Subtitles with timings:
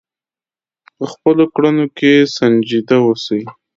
[0.95, 3.41] په خپلو کړنو کې سنجیده اوسئ.